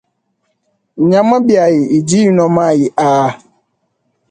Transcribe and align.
Nyama 1.09 1.35
biayi 1.47 1.83
idi 1.97 2.17
inua 2.27 2.47
mayi 2.55 2.85
aa. 3.09 3.27